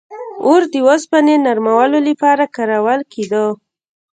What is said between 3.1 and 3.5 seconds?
کېده.